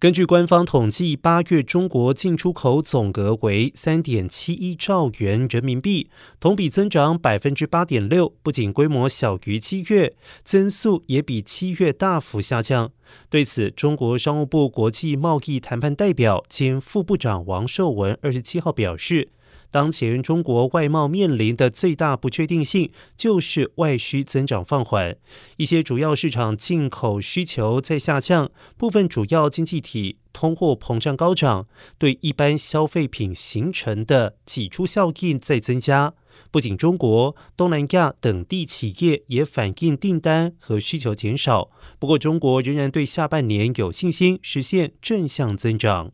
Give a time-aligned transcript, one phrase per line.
[0.00, 8.32] 根据官方统计，八月中国进出口总额为三点七一兆元人民币，同比增长百分之八点六。
[8.40, 10.14] 不仅规模小于七月，
[10.44, 12.92] 增速也比七月大幅下降。
[13.28, 19.30] 对此，中国商务部国际贸易谈判代表兼副部长王受文二十七号表示。
[19.70, 25.16] 当前中国外贸面临的最大不确定性就是外需增长放缓，
[25.58, 31.66] 一些主要市场进口需求在下降，部分主要经济体通货膨胀高涨，
[31.98, 36.14] 对一般消费品形成的挤出效应在增加。
[36.50, 46.12] 不仅中国、东南亚等地企业也反映订单和需求减少，不过中国仍然对下半年有信心实现正向增长。